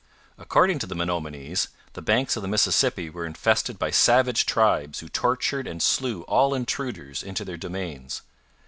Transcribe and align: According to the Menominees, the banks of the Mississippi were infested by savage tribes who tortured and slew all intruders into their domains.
According 0.39 0.79
to 0.79 0.87
the 0.87 0.95
Menominees, 0.95 1.67
the 1.93 2.01
banks 2.01 2.35
of 2.35 2.41
the 2.41 2.47
Mississippi 2.47 3.07
were 3.07 3.23
infested 3.27 3.77
by 3.77 3.91
savage 3.91 4.47
tribes 4.47 4.97
who 5.01 5.09
tortured 5.09 5.67
and 5.67 5.79
slew 5.79 6.23
all 6.23 6.55
intruders 6.55 7.21
into 7.21 7.45
their 7.45 7.55
domains. 7.55 8.23